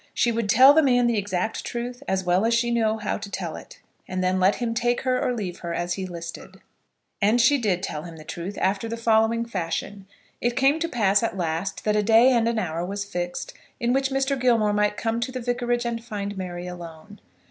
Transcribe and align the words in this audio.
She 0.15 0.31
would 0.31 0.49
tell 0.49 0.73
the 0.73 0.81
man 0.81 1.05
the 1.05 1.19
exact 1.19 1.63
truth 1.63 2.01
as 2.07 2.23
well 2.23 2.43
as 2.43 2.55
she 2.55 2.71
knew 2.71 2.97
how 2.97 3.19
to 3.19 3.29
tell 3.29 3.55
it, 3.55 3.79
and 4.07 4.23
then 4.23 4.39
let 4.39 4.55
him 4.55 4.73
take 4.73 5.01
her 5.01 5.23
or 5.23 5.31
leave 5.31 5.59
her 5.59 5.75
as 5.75 5.93
he 5.93 6.07
listed. 6.07 6.59
And 7.21 7.39
she 7.39 7.59
did 7.59 7.83
tell 7.83 8.01
him 8.01 8.17
the 8.17 8.23
truth, 8.23 8.57
after 8.59 8.87
the 8.89 8.97
following 8.97 9.45
fashion. 9.45 10.07
It 10.41 10.57
came 10.57 10.79
to 10.79 10.89
pass 10.89 11.21
at 11.21 11.37
last 11.37 11.83
that 11.83 11.95
a 11.95 12.01
day 12.01 12.31
and 12.31 12.47
an 12.49 12.57
hour 12.57 12.83
was 12.83 13.05
fixed 13.05 13.53
in 13.79 13.93
which 13.93 14.09
Mr. 14.09 14.39
Gilmore 14.39 14.73
might 14.73 14.97
come 14.97 15.19
to 15.19 15.31
the 15.31 15.39
vicarage 15.39 15.85
and 15.85 16.03
find 16.03 16.35
Mary 16.35 16.65
alone. 16.65 17.21